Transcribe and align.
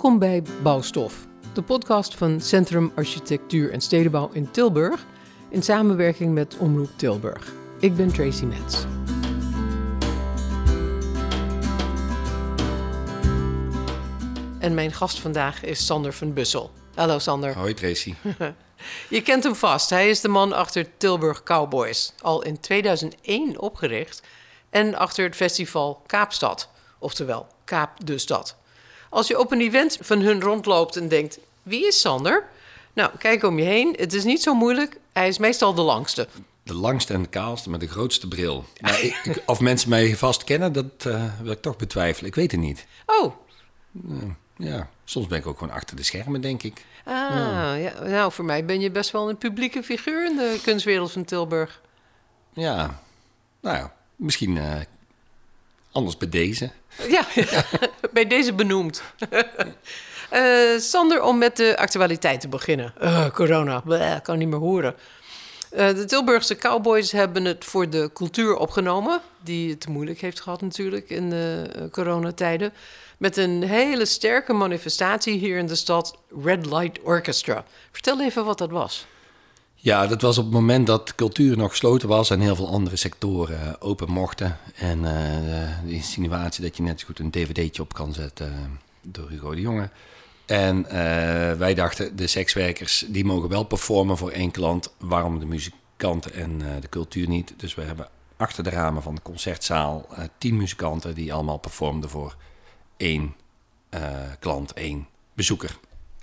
Welkom 0.00 0.18
bij 0.18 0.42
Bouwstof, 0.62 1.26
de 1.52 1.62
podcast 1.62 2.14
van 2.14 2.40
Centrum 2.40 2.92
Architectuur 2.94 3.72
en 3.72 3.80
Stedenbouw 3.80 4.30
in 4.32 4.50
Tilburg 4.50 5.06
in 5.50 5.62
samenwerking 5.62 6.34
met 6.34 6.56
Omroep 6.56 6.90
Tilburg. 6.96 7.52
Ik 7.80 7.96
ben 7.96 8.12
Tracy 8.12 8.44
Metz. 8.44 8.84
En 14.58 14.74
mijn 14.74 14.92
gast 14.92 15.20
vandaag 15.20 15.62
is 15.62 15.86
Sander 15.86 16.12
van 16.12 16.32
Bussel. 16.32 16.70
Hallo 16.94 17.18
Sander. 17.18 17.54
Hoi 17.54 17.74
Tracy. 17.74 18.14
Je 19.08 19.22
kent 19.22 19.44
hem 19.44 19.54
vast. 19.54 19.90
Hij 19.90 20.08
is 20.08 20.20
de 20.20 20.28
man 20.28 20.52
achter 20.52 20.96
Tilburg 20.96 21.42
Cowboys. 21.42 22.12
Al 22.20 22.42
in 22.42 22.60
2001 22.60 23.58
opgericht. 23.58 24.22
En 24.70 24.94
achter 24.94 25.24
het 25.24 25.36
festival 25.36 26.02
Kaapstad. 26.06 26.68
Oftewel, 26.98 27.46
Kaap 27.64 28.06
de 28.06 28.18
Stad. 28.18 28.59
Als 29.10 29.26
je 29.26 29.38
op 29.38 29.52
een 29.52 29.60
event 29.60 29.98
van 30.00 30.20
hun 30.20 30.40
rondloopt 30.40 30.96
en 30.96 31.08
denkt: 31.08 31.38
wie 31.62 31.86
is 31.86 32.00
Sander? 32.00 32.48
Nou, 32.92 33.10
kijk 33.18 33.42
om 33.42 33.58
je 33.58 33.64
heen. 33.64 33.94
Het 33.98 34.12
is 34.12 34.24
niet 34.24 34.42
zo 34.42 34.54
moeilijk. 34.54 34.98
Hij 35.12 35.28
is 35.28 35.38
meestal 35.38 35.74
de 35.74 35.82
langste. 35.82 36.28
De 36.62 36.74
langste 36.74 37.12
en 37.12 37.22
de 37.22 37.28
kaalste 37.28 37.70
met 37.70 37.80
de 37.80 37.88
grootste 37.88 38.28
bril. 38.28 38.64
Maar 38.80 39.02
ik, 39.02 39.42
of 39.46 39.60
mensen 39.60 39.88
mij 39.88 40.16
vast 40.16 40.44
kennen, 40.44 40.72
dat 40.72 41.04
uh, 41.06 41.24
wil 41.42 41.52
ik 41.52 41.62
toch 41.62 41.76
betwijfelen. 41.76 42.28
Ik 42.28 42.34
weet 42.34 42.50
het 42.50 42.60
niet. 42.60 42.86
Oh. 43.06 43.34
Uh, 44.08 44.22
ja, 44.56 44.88
soms 45.04 45.26
ben 45.26 45.38
ik 45.38 45.46
ook 45.46 45.58
gewoon 45.58 45.74
achter 45.74 45.96
de 45.96 46.02
schermen, 46.02 46.40
denk 46.40 46.62
ik. 46.62 46.84
Ah, 47.04 47.14
ja. 47.14 47.74
ja. 47.74 48.02
Nou, 48.02 48.32
voor 48.32 48.44
mij 48.44 48.64
ben 48.64 48.80
je 48.80 48.90
best 48.90 49.10
wel 49.10 49.28
een 49.28 49.38
publieke 49.38 49.82
figuur 49.82 50.26
in 50.26 50.36
de 50.36 50.60
kunstwereld 50.62 51.12
van 51.12 51.24
Tilburg. 51.24 51.80
Ja, 52.52 53.00
nou 53.60 53.76
ja, 53.76 53.94
misschien 54.16 54.56
uh, 54.56 54.74
anders 55.92 56.16
bij 56.16 56.28
deze. 56.28 56.70
Ja, 57.08 57.26
bij 58.12 58.26
deze 58.26 58.52
benoemd. 58.52 59.02
Uh, 60.32 60.78
Sander, 60.90 61.22
om 61.22 61.38
met 61.38 61.56
de 61.56 61.76
actualiteit 61.76 62.40
te 62.40 62.48
beginnen. 62.48 62.94
Uh, 63.02 63.30
corona, 63.30 63.80
bleh, 63.80 64.20
kan 64.22 64.38
niet 64.38 64.48
meer 64.48 64.58
horen. 64.58 64.94
Uh, 65.72 65.88
de 65.88 66.04
Tilburgse 66.04 66.56
Cowboys 66.56 67.12
hebben 67.12 67.44
het 67.44 67.64
voor 67.64 67.90
de 67.90 68.10
cultuur 68.14 68.56
opgenomen, 68.56 69.20
die 69.42 69.70
het 69.70 69.88
moeilijk 69.88 70.20
heeft 70.20 70.40
gehad 70.40 70.60
natuurlijk 70.60 71.10
in 71.10 71.30
de 71.30 71.66
coronatijden. 71.90 72.72
Met 73.18 73.36
een 73.36 73.62
hele 73.62 74.04
sterke 74.04 74.52
manifestatie 74.52 75.38
hier 75.38 75.58
in 75.58 75.66
de 75.66 75.74
stad, 75.74 76.18
Red 76.44 76.66
Light 76.66 77.02
Orchestra. 77.02 77.64
Vertel 77.92 78.20
even 78.20 78.44
wat 78.44 78.58
dat 78.58 78.70
was. 78.70 79.06
Ja, 79.82 80.06
dat 80.06 80.22
was 80.22 80.38
op 80.38 80.44
het 80.44 80.52
moment 80.52 80.86
dat 80.86 81.14
cultuur 81.14 81.56
nog 81.56 81.70
gesloten 81.70 82.08
was 82.08 82.30
en 82.30 82.40
heel 82.40 82.56
veel 82.56 82.68
andere 82.68 82.96
sectoren 82.96 83.80
open 83.80 84.10
mochten. 84.10 84.58
En 84.74 84.98
uh, 84.98 85.04
de 85.84 85.92
insinuatie 85.92 86.62
dat 86.62 86.76
je 86.76 86.82
net 86.82 87.00
zo 87.00 87.06
goed 87.06 87.18
een 87.18 87.30
dvd'tje 87.30 87.82
op 87.82 87.94
kan 87.94 88.12
zetten 88.12 88.80
door 89.02 89.30
Hugo 89.30 89.54
de 89.54 89.60
Jonge. 89.60 89.90
En 90.46 90.82
wij 91.58 91.74
dachten, 91.74 92.16
de 92.16 92.26
sekswerkers 92.26 93.04
die 93.08 93.24
mogen 93.24 93.48
wel 93.48 93.64
performen 93.64 94.16
voor 94.16 94.30
één 94.30 94.50
klant. 94.50 94.92
Waarom 94.98 95.38
de 95.38 95.46
muzikanten 95.46 96.34
en 96.34 96.58
de 96.80 96.88
cultuur 96.88 97.28
niet? 97.28 97.54
Dus 97.56 97.74
we 97.74 97.82
hebben 97.82 98.08
achter 98.36 98.64
de 98.64 98.70
ramen 98.70 99.02
van 99.02 99.14
de 99.14 99.22
concertzaal 99.22 100.06
tien 100.38 100.56
muzikanten 100.56 101.14
die 101.14 101.32
allemaal 101.32 101.58
performden 101.58 102.10
voor 102.10 102.36
één 102.96 103.34
klant, 104.38 104.72
één 104.72 105.06
bezoeker. 105.34 105.78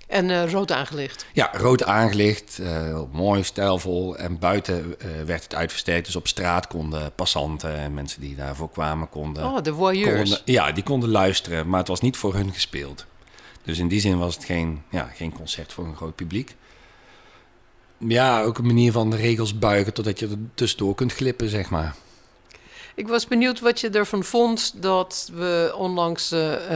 En 0.08 0.28
uh, 0.28 0.50
rood 0.50 0.72
aangelicht? 0.72 1.26
Ja, 1.32 1.50
rood 1.52 1.84
aangelicht, 1.84 2.58
uh, 2.60 3.00
mooi, 3.12 3.42
stijlvol. 3.42 4.16
En 4.16 4.38
buiten 4.38 4.94
uh, 5.04 5.22
werd 5.26 5.42
het 5.42 5.54
uitversterkt. 5.54 6.06
Dus 6.06 6.16
op 6.16 6.28
straat 6.28 6.66
konden 6.66 7.12
passanten 7.14 7.76
en 7.76 7.94
mensen 7.94 8.20
die 8.20 8.36
daarvoor 8.36 8.70
kwamen... 8.70 9.08
Konden, 9.08 9.44
oh, 9.44 9.62
de 9.62 9.74
voyeurs. 9.74 10.30
Konden, 10.30 10.40
ja, 10.44 10.72
die 10.72 10.82
konden 10.82 11.08
luisteren, 11.08 11.68
maar 11.68 11.78
het 11.78 11.88
was 11.88 12.00
niet 12.00 12.16
voor 12.16 12.34
hun 12.34 12.52
gespeeld. 12.52 13.06
Dus 13.62 13.78
in 13.78 13.88
die 13.88 14.00
zin 14.00 14.18
was 14.18 14.34
het 14.34 14.44
geen, 14.44 14.82
ja, 14.90 15.10
geen 15.14 15.32
concert 15.32 15.72
voor 15.72 15.84
een 15.84 15.96
groot 15.96 16.14
publiek. 16.14 16.56
Ja, 17.98 18.42
ook 18.42 18.58
een 18.58 18.66
manier 18.66 18.92
van 18.92 19.10
de 19.10 19.16
regels 19.16 19.58
buigen... 19.58 19.92
totdat 19.92 20.18
je 20.18 20.26
er 20.26 20.38
tussendoor 20.54 20.94
kunt 20.94 21.12
glippen, 21.12 21.48
zeg 21.48 21.70
maar. 21.70 21.94
Ik 22.94 23.08
was 23.08 23.26
benieuwd 23.26 23.60
wat 23.60 23.80
je 23.80 23.90
ervan 23.90 24.24
vond 24.24 24.82
dat 24.82 25.30
we 25.34 25.74
onlangs 25.76 26.34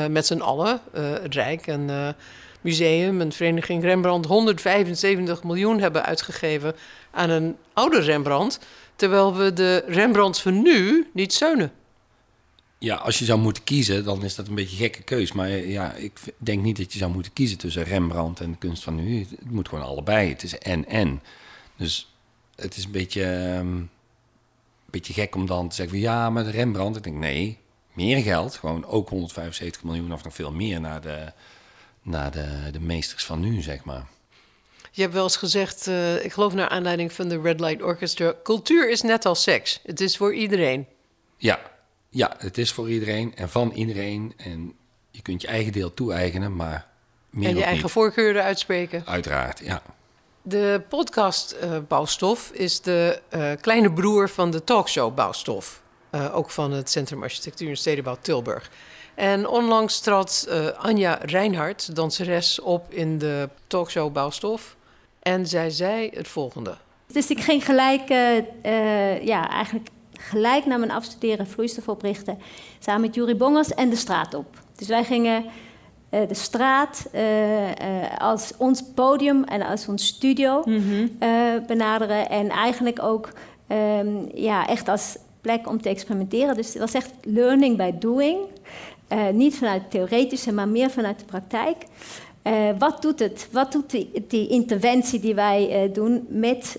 met 0.08 0.26
z'n 0.26 0.40
allen, 0.40 0.80
het 0.92 1.34
Rijk 1.34 1.66
en 1.66 2.14
museum 2.62 3.20
en 3.20 3.32
vereniging 3.32 3.82
Rembrandt 3.82 4.26
175 4.26 5.42
miljoen 5.42 5.80
hebben 5.80 6.04
uitgegeven 6.04 6.74
aan 7.10 7.30
een 7.30 7.56
oude 7.72 8.00
Rembrandt, 8.00 8.58
terwijl 8.96 9.36
we 9.36 9.52
de 9.52 9.84
Rembrandts 9.86 10.42
van 10.42 10.62
nu 10.62 11.06
niet 11.12 11.32
steunen. 11.32 11.72
Ja, 12.78 12.96
als 12.96 13.18
je 13.18 13.24
zou 13.24 13.38
moeten 13.38 13.64
kiezen, 13.64 14.04
dan 14.04 14.24
is 14.24 14.34
dat 14.34 14.48
een 14.48 14.54
beetje 14.54 14.76
een 14.76 14.82
gekke 14.82 15.02
keus. 15.02 15.32
Maar 15.32 15.48
ja, 15.50 15.92
ik 15.92 16.20
denk 16.38 16.62
niet 16.62 16.76
dat 16.76 16.92
je 16.92 16.98
zou 16.98 17.12
moeten 17.12 17.32
kiezen 17.32 17.58
tussen 17.58 17.82
Rembrandt 17.82 18.40
en 18.40 18.50
de 18.50 18.58
kunst 18.58 18.82
van 18.82 18.94
nu. 18.94 19.18
Het 19.18 19.50
moet 19.50 19.68
gewoon 19.68 19.84
allebei. 19.84 20.28
Het 20.28 20.42
is 20.42 20.58
en-en. 20.58 21.22
Dus 21.76 22.14
het 22.56 22.76
is 22.76 22.84
een 22.84 22.90
beetje, 22.90 23.24
um, 23.58 23.76
een 23.76 23.90
beetje 24.90 25.12
gek 25.12 25.34
om 25.34 25.46
dan 25.46 25.68
te 25.68 25.74
zeggen... 25.74 25.98
ja, 25.98 26.30
maar 26.30 26.44
de 26.44 26.50
Rembrandt... 26.50 26.96
Ik 26.96 27.02
denk, 27.02 27.16
nee, 27.16 27.58
meer 27.92 28.22
geld. 28.22 28.54
Gewoon 28.54 28.84
ook 28.86 29.08
175 29.08 29.82
miljoen 29.82 30.12
of 30.12 30.24
nog 30.24 30.34
veel 30.34 30.52
meer 30.52 30.80
naar 30.80 31.00
de 31.00 31.32
naar 32.02 32.30
de, 32.30 32.70
de 32.72 32.80
meesters 32.80 33.24
van 33.24 33.40
nu, 33.40 33.62
zeg 33.62 33.84
maar. 33.84 34.06
Je 34.90 35.02
hebt 35.02 35.14
wel 35.14 35.22
eens 35.22 35.36
gezegd, 35.36 35.86
uh, 35.86 36.24
ik 36.24 36.32
geloof 36.32 36.54
naar 36.54 36.68
aanleiding 36.68 37.12
van 37.12 37.28
de 37.28 37.40
Red 37.40 37.60
Light 37.60 37.82
Orchestra... 37.82 38.34
cultuur 38.42 38.90
is 38.90 39.02
net 39.02 39.24
als 39.24 39.42
seks. 39.42 39.80
Het 39.82 40.00
is 40.00 40.16
voor 40.16 40.34
iedereen. 40.34 40.86
Ja, 41.36 41.60
ja 42.08 42.34
het 42.38 42.58
is 42.58 42.72
voor 42.72 42.90
iedereen 42.90 43.36
en 43.36 43.48
van 43.48 43.70
iedereen. 43.70 44.32
En 44.36 44.74
je 45.10 45.22
kunt 45.22 45.42
je 45.42 45.48
eigen 45.48 45.72
deel 45.72 45.94
toe-eigenen, 45.94 46.56
maar 46.56 46.86
meer 47.30 47.48
En 47.48 47.56
je 47.56 47.62
eigen 47.62 47.82
niet. 47.82 47.92
voorkeuren 47.92 48.42
uitspreken. 48.42 49.02
Uiteraard, 49.06 49.58
ja. 49.58 49.82
De 50.42 50.82
podcast 50.88 51.56
uh, 51.62 51.78
Bouwstof 51.88 52.50
is 52.50 52.80
de 52.80 53.20
uh, 53.34 53.52
kleine 53.60 53.92
broer 53.92 54.28
van 54.28 54.50
de 54.50 54.64
talkshow 54.64 55.14
Bouwstof. 55.14 55.82
ook 56.32 56.50
van 56.50 56.72
het 56.72 56.90
Centrum 56.90 57.22
Architectuur 57.22 57.68
en 57.68 57.76
Stedenbouw 57.76 58.16
Tilburg. 58.20 58.70
En 59.14 59.48
onlangs 59.48 60.00
trad 60.00 60.46
uh, 60.48 60.66
Anja 60.78 61.18
Reinhardt, 61.22 61.94
danseres, 61.94 62.60
op 62.60 62.92
in 62.92 63.18
de 63.18 63.48
talkshow 63.66 64.12
Bouwstof. 64.12 64.76
En 65.22 65.46
zij 65.46 65.70
zei 65.70 66.10
het 66.14 66.28
volgende. 66.28 66.76
Dus 67.12 67.30
ik 67.30 67.40
ging 67.40 67.64
gelijk, 67.64 68.10
uh, 68.10 68.36
uh, 68.36 69.24
ja, 69.24 69.50
eigenlijk 69.50 69.88
gelijk 70.12 70.66
na 70.66 70.76
mijn 70.76 70.90
afstuderen 70.90 71.46
vloeistof 71.46 71.88
oprichten. 71.88 72.38
Samen 72.78 73.00
met 73.00 73.14
Jurie 73.14 73.36
Bongers 73.36 73.74
en 73.74 73.90
de 73.90 73.96
straat 73.96 74.34
op. 74.34 74.46
Dus 74.76 74.88
wij 74.88 75.04
gingen 75.04 75.44
de 76.10 76.34
straat 76.34 77.06
als 78.18 78.52
ons 78.56 78.82
podium 78.94 79.44
en 79.44 79.62
als 79.62 79.88
ons 79.88 80.06
studio 80.06 80.62
mm 80.64 80.76
-hmm. 80.76 81.18
benaderen. 81.66 82.28
En 82.28 82.48
eigenlijk 82.48 83.02
ook 83.02 83.28
um, 83.68 84.28
ja, 84.34 84.66
echt 84.66 84.88
als 84.88 85.16
plek 85.42 85.68
om 85.68 85.82
te 85.82 85.88
experimenteren. 85.88 86.56
Dus 86.56 86.68
het 86.68 86.78
was 86.78 86.94
echt 86.94 87.10
learning 87.22 87.76
by 87.76 87.92
doing. 87.98 88.38
Uh, 89.08 89.28
niet 89.28 89.54
vanuit 89.56 89.82
het 89.82 89.90
theoretische, 89.90 90.52
maar 90.52 90.68
meer 90.68 90.90
vanuit 90.90 91.18
de 91.18 91.24
praktijk. 91.24 91.76
Uh, 92.42 92.68
wat 92.78 93.02
doet 93.02 93.18
het? 93.18 93.48
Wat 93.50 93.72
doet 93.72 93.90
die, 93.90 94.24
die 94.28 94.48
interventie 94.48 95.20
die 95.20 95.34
wij 95.34 95.84
uh, 95.84 95.94
doen 95.94 96.26
met, 96.28 96.78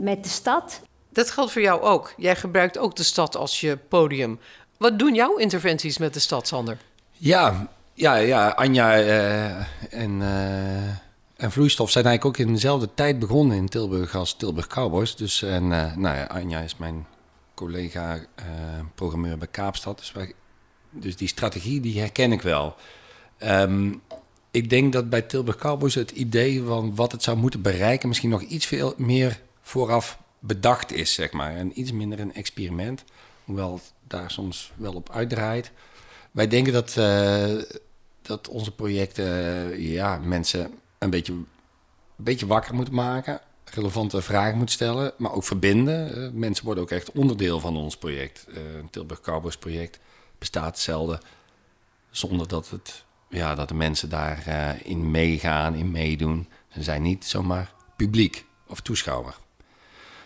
met 0.00 0.22
de 0.22 0.28
stad? 0.28 0.80
Dat 1.12 1.30
geldt 1.30 1.52
voor 1.52 1.62
jou 1.62 1.80
ook. 1.80 2.14
Jij 2.16 2.36
gebruikt 2.36 2.78
ook 2.78 2.96
de 2.96 3.02
stad 3.02 3.36
als 3.36 3.60
je 3.60 3.78
podium. 3.88 4.38
Wat 4.76 4.98
doen 4.98 5.14
jouw 5.14 5.36
interventies 5.36 5.98
met 5.98 6.14
de 6.14 6.20
stad, 6.20 6.46
Sander? 6.46 6.78
Ja, 7.12 7.68
ja, 7.94 8.14
ja 8.14 8.48
Anja 8.48 9.00
en, 9.90 10.22
en 11.36 11.52
Vloeistof 11.52 11.90
zijn 11.90 12.04
eigenlijk 12.04 12.40
ook 12.40 12.46
in 12.46 12.52
dezelfde 12.52 12.88
tijd 12.94 13.18
begonnen 13.18 13.56
in 13.56 13.68
Tilburg 13.68 14.14
als 14.14 14.34
Tilburg 14.34 14.66
Cowboys. 14.66 15.16
Dus 15.16 15.42
en, 15.42 15.68
nou 15.68 16.16
ja, 16.16 16.24
Anja 16.24 16.60
is 16.60 16.76
mijn 16.76 17.06
collega 17.54 18.26
programmeur 18.94 19.38
bij 19.38 19.48
Kaapstad. 19.48 19.98
Dus 19.98 20.12
wij 20.12 20.34
dus 20.90 21.16
die 21.16 21.28
strategie 21.28 21.80
die 21.80 22.00
herken 22.00 22.32
ik 22.32 22.42
wel. 22.42 22.76
Um, 23.38 24.02
ik 24.50 24.70
denk 24.70 24.92
dat 24.92 25.10
bij 25.10 25.22
Tilburg 25.22 25.56
Cowboys 25.56 25.94
het 25.94 26.10
idee 26.10 26.62
van 26.62 26.94
wat 26.94 27.12
het 27.12 27.22
zou 27.22 27.36
moeten 27.36 27.62
bereiken... 27.62 28.08
misschien 28.08 28.30
nog 28.30 28.42
iets 28.42 28.66
veel 28.66 28.94
meer 28.96 29.40
vooraf 29.60 30.18
bedacht 30.38 30.92
is, 30.92 31.14
zeg 31.14 31.32
maar. 31.32 31.56
En 31.56 31.80
iets 31.80 31.92
minder 31.92 32.20
een 32.20 32.34
experiment, 32.34 33.04
hoewel 33.44 33.74
het 33.74 33.92
daar 34.06 34.30
soms 34.30 34.72
wel 34.76 34.94
op 34.94 35.10
uitdraait. 35.10 35.70
Wij 36.30 36.48
denken 36.48 36.72
dat, 36.72 36.96
uh, 36.98 37.62
dat 38.22 38.48
onze 38.48 38.74
projecten 38.74 39.26
uh, 39.26 39.92
ja, 39.92 40.18
mensen 40.18 40.72
een 40.98 41.10
beetje, 41.10 41.32
een 41.32 41.46
beetje 42.16 42.46
wakker 42.46 42.74
moeten 42.74 42.94
maken... 42.94 43.40
relevante 43.74 44.22
vragen 44.22 44.56
moeten 44.56 44.74
stellen, 44.74 45.12
maar 45.16 45.32
ook 45.32 45.44
verbinden. 45.44 46.18
Uh, 46.18 46.30
mensen 46.32 46.64
worden 46.64 46.84
ook 46.84 46.90
echt 46.90 47.12
onderdeel 47.12 47.60
van 47.60 47.76
ons 47.76 47.96
project, 47.96 48.46
het 48.52 48.92
Tilburg 48.92 49.20
Cowboys 49.20 49.56
project 49.56 49.98
bestaat 50.38 50.78
zelden 50.78 51.20
zonder 52.10 52.48
dat, 52.48 52.70
het, 52.70 53.04
ja, 53.28 53.54
dat 53.54 53.68
de 53.68 53.74
mensen 53.74 54.08
daarin 54.08 54.44
uh, 54.48 54.90
in 54.90 55.10
meegaan, 55.10 55.74
in 55.74 55.90
meedoen. 55.90 56.48
Ze 56.68 56.82
zijn 56.82 57.02
niet 57.02 57.24
zomaar 57.24 57.72
publiek 57.96 58.44
of 58.66 58.80
toeschouwer. 58.80 59.36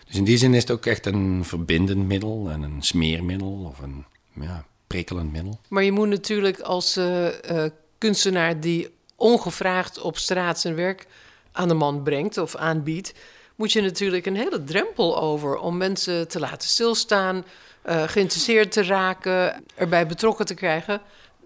Dus 0.05 0.15
in 0.15 0.23
die 0.23 0.37
zin 0.37 0.53
is 0.53 0.61
het 0.61 0.71
ook 0.71 0.85
echt 0.85 1.05
een 1.05 1.45
verbindend 1.45 2.07
middel 2.07 2.49
en 2.49 2.61
een 2.61 2.81
smeermiddel 2.81 3.63
of 3.65 3.79
een 3.79 4.05
ja, 4.33 4.65
prikkelend 4.87 5.31
middel. 5.31 5.59
Maar 5.67 5.83
je 5.83 5.91
moet 5.91 6.07
natuurlijk 6.07 6.59
als 6.59 6.99
kunstenaar 7.97 8.59
die 8.59 8.89
ongevraagd 9.15 10.01
op 10.01 10.17
straat 10.17 10.59
zijn 10.59 10.75
werk 10.75 11.07
aan 11.51 11.67
de 11.67 11.73
man 11.73 12.03
brengt 12.03 12.37
of 12.37 12.55
aanbiedt, 12.55 13.13
moet 13.59 13.71
je 13.71 13.81
natuurlijk 13.81 14.25
een 14.25 14.35
hele 14.35 14.63
drempel 14.63 15.19
over 15.19 15.57
om 15.57 15.77
mensen 15.77 16.27
te 16.27 16.39
laten 16.39 16.69
stilstaan, 16.69 17.45
uh, 17.85 18.03
geïnteresseerd 18.03 18.71
te 18.71 18.83
raken, 18.83 19.63
erbij 19.75 20.07
betrokken 20.07 20.45
te 20.45 20.53
krijgen. 20.53 21.01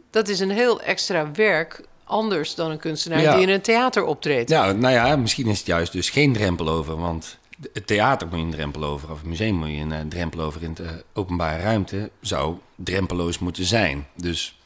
Dat 0.09 0.27
is 0.27 0.39
een 0.39 0.51
heel 0.51 0.81
extra 0.81 1.31
werk, 1.31 1.81
anders 2.03 2.55
dan 2.55 2.71
een 2.71 2.77
kunstenaar 2.77 3.35
die 3.35 3.41
in 3.41 3.49
een 3.49 3.61
theater 3.61 4.03
optreedt. 4.03 4.49
Ja, 4.49 4.71
nou 4.71 4.93
ja, 4.93 5.15
misschien 5.15 5.47
is 5.47 5.57
het 5.57 5.67
juist 5.67 5.91
dus 5.91 6.09
geen 6.09 6.33
drempel 6.33 6.69
over, 6.69 6.97
want 6.97 7.37
het 7.73 7.87
theater 7.87 8.27
moet 8.27 8.39
je 8.39 8.45
een 8.45 8.51
drempel 8.51 8.83
over, 8.83 9.11
of 9.11 9.17
het 9.17 9.27
museum 9.27 9.55
moet 9.55 9.69
je 9.69 9.75
een 9.77 9.91
uh, 9.91 9.99
drempel 10.09 10.39
over 10.39 10.63
in 10.63 10.73
de 10.73 11.03
openbare 11.13 11.61
ruimte, 11.61 12.09
zou 12.21 12.57
drempeloos 12.75 13.39
moeten 13.39 13.65
zijn. 13.65 14.07
Dus 14.15 14.59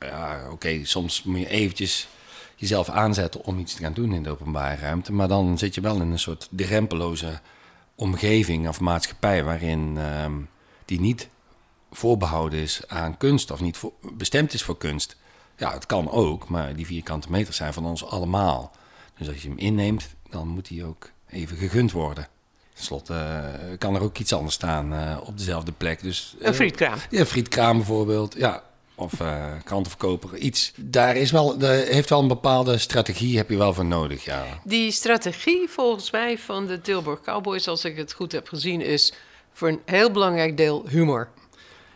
ja, 0.00 0.48
oké, 0.50 0.80
soms 0.82 1.22
moet 1.22 1.40
je 1.40 1.48
eventjes 1.48 2.08
jezelf 2.56 2.88
aanzetten 2.88 3.44
om 3.44 3.58
iets 3.58 3.74
te 3.74 3.82
gaan 3.82 3.92
doen 3.92 4.12
in 4.12 4.22
de 4.22 4.30
openbare 4.30 4.76
ruimte. 4.76 5.12
Maar 5.12 5.28
dan 5.28 5.58
zit 5.58 5.74
je 5.74 5.80
wel 5.80 6.00
in 6.00 6.10
een 6.10 6.18
soort 6.18 6.48
drempeloze 6.50 7.40
omgeving 7.94 8.68
of 8.68 8.80
maatschappij 8.80 9.44
waarin 9.44 9.94
uh, 9.96 10.26
die 10.84 11.00
niet 11.00 11.28
voorbehouden 11.92 12.58
is 12.58 12.88
aan 12.88 13.16
kunst 13.16 13.50
of 13.50 13.60
niet 13.60 13.76
voor, 13.76 13.92
bestemd 14.12 14.52
is 14.52 14.62
voor 14.62 14.78
kunst. 14.78 15.16
Ja, 15.56 15.72
het 15.72 15.86
kan 15.86 16.10
ook, 16.10 16.48
maar 16.48 16.76
die 16.76 16.86
vierkante 16.86 17.30
meters 17.30 17.56
zijn 17.56 17.72
van 17.72 17.86
ons 17.86 18.04
allemaal. 18.04 18.72
Dus 19.18 19.28
als 19.28 19.42
je 19.42 19.48
hem 19.48 19.58
inneemt, 19.58 20.08
dan 20.30 20.48
moet 20.48 20.68
hij 20.68 20.84
ook 20.84 21.10
even 21.30 21.56
gegund 21.56 21.92
worden. 21.92 22.28
Ten 22.74 22.84
slotte 22.84 23.14
uh, 23.14 23.78
kan 23.78 23.94
er 23.94 24.02
ook 24.02 24.18
iets 24.18 24.32
anders 24.32 24.54
staan 24.54 24.92
uh, 24.92 25.16
op 25.24 25.38
dezelfde 25.38 25.72
plek. 25.72 26.02
Dus, 26.02 26.36
uh, 26.38 26.46
een 26.46 26.54
frietkraam. 26.54 26.98
Ja, 27.10 27.26
frietkraam 27.26 27.76
bijvoorbeeld. 27.76 28.34
Ja, 28.34 28.62
of 28.98 29.20
uh, 29.20 29.52
krantenverkoper, 29.64 30.36
iets. 30.36 30.72
Daar 30.76 31.16
is 31.16 31.30
wel, 31.30 31.58
de, 31.58 31.86
heeft 31.90 32.08
wel 32.08 32.20
een 32.20 32.28
bepaalde 32.28 32.78
strategie, 32.78 33.36
heb 33.36 33.50
je 33.50 33.56
wel 33.56 33.74
voor 33.74 33.84
nodig, 33.84 34.24
ja. 34.24 34.44
Die 34.64 34.90
strategie 34.90 35.68
volgens 35.68 36.10
mij 36.10 36.38
van 36.38 36.66
de 36.66 36.80
Tilburg 36.80 37.20
Cowboys, 37.20 37.68
als 37.68 37.84
ik 37.84 37.96
het 37.96 38.12
goed 38.12 38.32
heb 38.32 38.48
gezien, 38.48 38.80
is 38.80 39.12
voor 39.52 39.68
een 39.68 39.80
heel 39.84 40.10
belangrijk 40.10 40.56
deel 40.56 40.84
humor. 40.88 41.28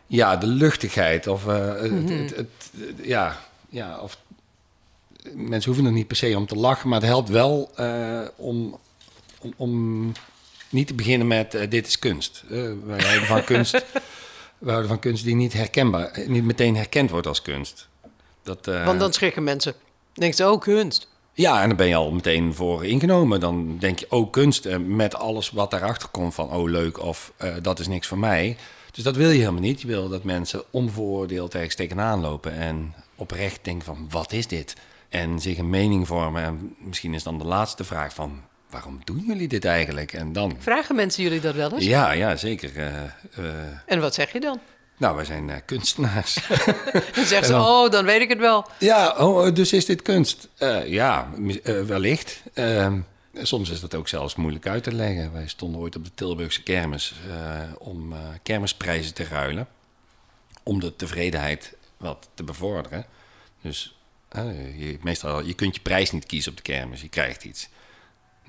Ja, 0.06 0.36
de 0.36 0.46
luchtigheid 0.46 1.26
of 1.26 1.44
mm 1.44 1.52
-hmm. 1.52 2.06
het, 2.06 2.36
het, 2.36 2.70
het, 2.76 2.94
ja, 3.02 3.40
ja, 3.68 3.98
of 3.98 4.18
mensen 5.34 5.72
hoeven 5.72 5.86
er 5.90 5.96
niet 5.96 6.06
per 6.06 6.16
se 6.16 6.36
om 6.36 6.46
te 6.46 6.56
lachen, 6.56 6.88
maar 6.88 7.00
het 7.00 7.08
helpt 7.08 7.28
wel 7.28 7.70
uh, 7.80 8.20
om, 8.36 8.78
om, 9.40 9.54
om, 9.56 10.12
niet 10.68 10.86
te 10.86 10.94
beginnen 10.94 11.26
met 11.26 11.54
uh, 11.54 11.62
dit 11.68 11.86
is 11.86 11.98
kunst. 11.98 12.44
wij 12.84 13.00
hebben 13.00 13.26
van 13.26 13.44
kunst. 13.44 13.84
We 14.60 14.68
houden 14.68 14.88
van 14.88 14.98
kunst 14.98 15.24
die 15.24 15.34
niet 15.34 15.52
herkenbaar, 15.52 16.18
niet 16.26 16.44
meteen 16.44 16.76
herkend 16.76 17.10
wordt 17.10 17.26
als 17.26 17.42
kunst. 17.42 17.88
Dat, 18.42 18.68
uh... 18.68 18.84
Want 18.84 19.00
dan 19.00 19.12
schrikken 19.12 19.44
mensen. 19.44 19.74
Denk 20.12 20.34
ze, 20.34 20.50
oh, 20.50 20.60
kunst. 20.60 21.08
Ja, 21.32 21.62
en 21.62 21.68
dan 21.68 21.76
ben 21.76 21.86
je 21.86 21.94
al 21.94 22.12
meteen 22.12 22.54
voor 22.54 22.86
ingenomen. 22.86 23.40
Dan 23.40 23.78
denk 23.78 23.98
je, 23.98 24.06
oh, 24.10 24.30
kunst, 24.30 24.66
uh, 24.66 24.76
met 24.76 25.14
alles 25.14 25.50
wat 25.50 25.70
daarachter 25.70 26.08
komt 26.08 26.34
van, 26.34 26.50
oh, 26.50 26.70
leuk, 26.70 27.02
of 27.02 27.32
uh, 27.42 27.54
dat 27.62 27.78
is 27.78 27.88
niks 27.88 28.06
voor 28.06 28.18
mij. 28.18 28.56
Dus 28.92 29.04
dat 29.04 29.16
wil 29.16 29.30
je 29.30 29.38
helemaal 29.38 29.60
niet. 29.60 29.80
Je 29.80 29.86
wil 29.86 30.08
dat 30.08 30.24
mensen 30.24 30.62
onvooroordeeld 30.70 31.54
ergens 31.54 31.74
tegenaan 31.74 32.20
lopen 32.20 32.52
en 32.52 32.94
oprecht 33.14 33.58
denken 33.62 33.84
van, 33.84 34.06
wat 34.10 34.32
is 34.32 34.46
dit? 34.46 34.76
En 35.08 35.40
zich 35.40 35.58
een 35.58 35.70
mening 35.70 36.06
vormen. 36.06 36.42
En 36.42 36.76
misschien 36.78 37.14
is 37.14 37.22
dan 37.22 37.38
de 37.38 37.44
laatste 37.44 37.84
vraag 37.84 38.14
van, 38.14 38.40
waarom 38.70 39.00
doen 39.04 39.24
jullie 39.26 39.48
dit 39.48 39.64
eigenlijk? 39.64 40.12
En 40.12 40.32
dan... 40.32 40.56
Vragen 40.58 40.94
mensen 40.94 41.22
jullie 41.22 41.40
dat 41.40 41.54
wel 41.54 41.72
eens? 41.72 41.84
Ja, 41.84 42.12
ja 42.12 42.36
zeker. 42.36 42.76
Uh, 42.76 42.86
uh... 43.38 43.52
En 43.86 44.00
wat 44.00 44.14
zeg 44.14 44.32
je 44.32 44.40
dan? 44.40 44.60
Nou, 44.96 45.16
wij 45.16 45.24
zijn 45.24 45.48
uh, 45.48 45.54
kunstenaars. 45.64 46.34
dan 47.14 47.24
zeggen 47.24 47.46
ze, 47.46 47.54
oh, 47.54 47.90
dan 47.90 48.04
weet 48.04 48.20
ik 48.20 48.28
het 48.28 48.38
wel. 48.38 48.66
Ja, 48.78 49.14
oh, 49.18 49.54
dus 49.54 49.72
is 49.72 49.84
dit 49.84 50.02
kunst? 50.02 50.48
ja, 50.86 51.28
wellicht. 51.86 52.42
Ehm, 52.54 53.00
soms 53.34 53.70
is 53.70 53.80
dat 53.80 53.94
ook 53.94 54.08
zelfs 54.08 54.34
moeilijk 54.34 54.66
uit 54.66 54.82
te 54.82 54.94
leggen. 54.94 55.32
Wij 55.32 55.48
stonden 55.48 55.80
ooit 55.80 55.96
op 55.96 56.04
de 56.04 56.10
Tilburgse 56.14 56.62
kermis 56.62 57.14
om 57.78 58.14
kermisprijzen 58.42 59.14
te 59.14 59.24
ruilen. 59.24 59.68
Om 60.62 60.80
de 60.80 60.96
tevredenheid 60.96 61.74
wat 61.96 62.28
te 62.34 62.42
bevorderen. 62.42 63.06
Dus 63.62 63.98
je, 64.76 64.98
meestal, 65.02 65.44
je 65.44 65.54
kunt 65.54 65.74
je 65.74 65.80
prijs 65.80 66.10
niet 66.10 66.26
kiezen 66.26 66.50
op 66.50 66.56
de 66.56 66.62
kermis, 66.62 67.00
je 67.00 67.08
krijgt 67.08 67.44
iets. 67.44 67.68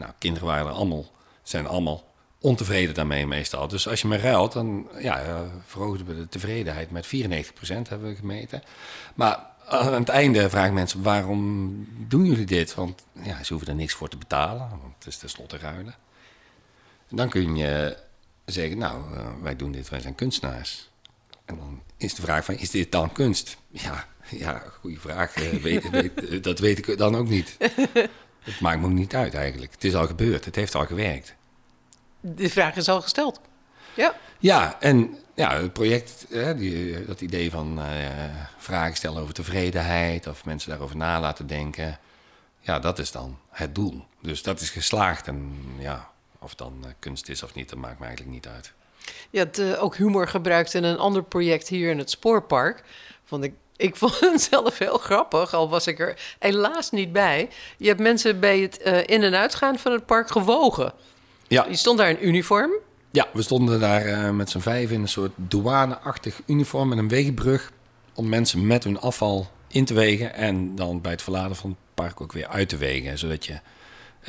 Nou, 0.02 0.14
kinderen 0.18 0.48
waren 0.48 0.68
er 0.68 0.74
allemaal, 0.74 1.06
zijn 1.44 1.68
allemaal 1.68 2.04
ontevreden 2.40 2.94
daarmee 2.94 3.28
meestal. 3.28 3.68
Dus 3.68 3.88
als 3.88 4.02
je 4.02 4.08
me 4.08 4.18
ruilt, 4.18 4.54
dan 4.54 4.88
ja, 5.00 5.26
uh, 5.26 5.40
verhoogden 5.66 6.06
we 6.06 6.16
de 6.16 6.30
tevredenheid 6.30 6.92
met 6.92 7.06
94% 7.06 7.10
hebben 7.90 8.10
we 8.10 8.16
gemeten. 8.16 8.64
Maar 9.16 9.40
aan 9.68 9.94
het 9.94 10.10
einde 10.10 10.50
vragen 10.50 10.74
mensen, 10.74 11.04
waarom 11.04 11.88
doen 12.08 12.26
jullie 12.26 12.46
dit? 12.46 12.76
Want 12.76 13.04
ja, 13.24 13.44
ze 13.44 13.54
hoeven 13.54 13.72
er 13.72 13.76
niks 13.76 13.94
voor 13.94 14.10
te 14.10 14.18
betalen, 14.18 14.70
want 14.70 14.94
het 14.98 15.08
is 15.08 15.18
tenslotte 15.18 15.58
ruilen. 15.58 15.96
En 17.10 17.16
dan 17.16 17.30
kun 17.30 17.56
je 17.56 17.98
zeggen, 18.46 18.78
nou, 18.78 19.14
uh, 19.14 19.28
wij 19.42 19.56
doen 19.56 19.72
dit, 19.72 19.90
wij 19.90 20.02
zijn 20.02 20.16
kunstenaars. 20.16 20.90
En 21.46 21.58
dan 21.58 21.82
is 21.98 22.14
de 22.14 22.22
vraag 22.22 22.46
van, 22.46 22.56
is 22.56 22.70
dit 22.70 22.92
dan 22.92 23.12
kunst? 23.12 23.58
Ja, 23.70 24.08
ja 24.30 24.64
goede 24.80 25.00
vraag. 25.00 25.34
Weet, 25.62 25.90
weet, 25.90 26.44
dat 26.44 26.60
weet 26.60 26.88
ik 26.88 26.98
dan 26.98 27.16
ook 27.16 27.28
niet. 27.28 27.58
Het 28.42 28.60
maakt 28.60 28.80
me 28.80 28.86
ook 28.86 28.92
niet 28.92 29.16
uit 29.16 29.34
eigenlijk. 29.34 29.72
Het 29.72 29.84
is 29.84 29.96
al 29.96 30.08
gebeurd, 30.08 30.46
het 30.46 30.56
heeft 30.56 30.76
al 30.76 30.86
gewerkt. 30.86 31.36
De 32.20 32.50
vraag 32.50 32.76
is 32.76 32.90
al 32.90 33.02
gesteld. 33.02 33.42
Ja. 33.94 34.16
Ja, 34.40 34.80
en 34.80 35.18
ja, 35.36 35.62
het 35.62 35.74
project, 35.74 36.26
hè, 36.30 36.56
die, 36.56 37.06
dat 37.06 37.22
idee 37.22 37.52
van 37.52 37.80
uh, 37.80 37.86
vragen 38.58 38.96
stellen 38.96 39.22
over 39.22 39.34
tevredenheid 39.34 40.28
of 40.28 40.46
mensen 40.46 40.70
daarover 40.70 40.98
na 40.98 41.20
laten 41.20 41.48
denken. 41.48 42.00
Ja, 42.60 42.80
dat 42.80 43.00
is 43.00 43.12
dan 43.12 43.38
het 43.50 43.76
doel. 43.76 44.06
Dus 44.22 44.44
dat 44.44 44.62
is 44.62 44.70
geslaagd. 44.70 45.28
En 45.28 45.64
ja, 45.80 46.10
of 46.40 46.50
het 46.50 46.58
dan 46.58 46.78
uh, 46.86 46.92
kunst 47.00 47.30
is 47.30 47.44
of 47.44 47.54
niet, 47.54 47.70
dat 47.70 47.80
maakt 47.80 48.00
me 48.00 48.06
eigenlijk 48.06 48.36
niet 48.36 48.48
uit. 48.48 48.74
Je 49.30 49.50
uh, 49.60 49.84
ook 49.84 49.96
humor 49.96 50.28
gebruikt 50.28 50.74
in 50.74 50.84
een 50.84 50.98
ander 50.98 51.24
project 51.24 51.68
hier 51.68 51.90
in 51.90 51.98
het 51.98 52.10
Spoorpark. 52.10 52.84
Vond 53.26 53.44
ik 53.44 53.54
ik 53.82 53.96
vond 53.96 54.20
het 54.20 54.42
zelf 54.52 54.78
heel 54.78 54.98
grappig, 54.98 55.54
al 55.54 55.70
was 55.70 55.88
ik 55.88 56.00
er 56.00 56.36
helaas 56.40 56.92
niet 56.92 57.12
bij. 57.12 57.50
Je 57.78 57.88
hebt 57.88 58.00
mensen 58.00 58.40
bij 58.40 58.60
het 58.60 58.80
uh, 58.86 58.98
in- 58.98 59.24
en 59.24 59.36
uitgaan 59.36 59.80
van 59.80 59.92
het 59.92 60.06
park 60.06 60.32
gewogen. 60.32 60.94
Ja. 61.48 61.66
Je 61.70 61.76
stond 61.76 61.98
daar 61.98 62.10
in 62.10 62.28
uniform. 62.28 62.72
Ja, 63.12 63.28
we 63.34 63.42
stonden 63.42 63.80
daar 63.80 64.08
uh, 64.08 64.30
met 64.30 64.50
z'n 64.50 64.60
vijf 64.60 64.92
in 64.92 65.02
een 65.02 65.08
soort 65.08 65.32
douaneachtig 65.36 66.42
uniform 66.46 66.90
met 66.90 66.98
een 66.98 67.08
wegenbrug... 67.08 67.72
om 68.14 68.30
mensen 68.30 68.68
met 68.68 68.84
hun 68.84 69.00
afval 69.00 69.50
in 69.68 69.86
te 69.86 69.94
wegen 69.94 70.34
en 70.34 70.76
dan 70.76 71.02
bij 71.02 71.12
het 71.12 71.22
verladen 71.22 71.56
van 71.56 71.70
het 71.70 71.80
park 71.94 72.22
ook 72.22 72.32
weer 72.32 72.48
uit 72.48 72.70
te 72.70 72.78
wegen. 72.78 73.18
Zodat 73.18 73.46
je 73.46 73.60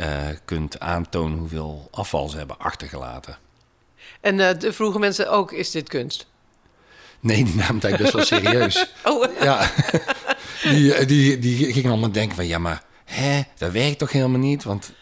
uh, 0.00 0.07
kunt 0.45 0.81
aantonen 0.81 1.38
hoeveel 1.38 1.88
afval 1.91 2.29
ze 2.29 2.37
hebben 2.37 2.59
achtergelaten. 2.59 3.38
En 4.21 4.37
de 4.37 4.73
vroegen 4.73 5.00
mensen 5.00 5.31
ook, 5.31 5.53
is 5.53 5.71
dit 5.71 5.88
kunst? 5.88 6.27
Nee, 7.23 7.45
die 7.45 7.55
nam 7.55 7.75
het 7.75 7.85
eigenlijk 7.85 8.14
best 8.14 8.31
wel 8.31 8.41
serieus. 8.41 8.93
oh. 9.05 9.26
Ja, 9.41 9.71
die, 10.62 11.07
die, 11.07 11.38
die 11.38 11.73
gingen 11.73 11.91
allemaal 11.91 12.12
denken 12.12 12.37
van... 12.37 12.47
ja, 12.47 12.59
maar 12.59 12.83
hè, 13.05 13.43
dat 13.59 13.73
werkt 13.73 13.99
toch 13.99 14.12
helemaal 14.12 14.38
niet? 14.38 14.64
Want 14.64 14.93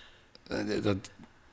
uh, 0.52 0.82
dat, 0.82 0.96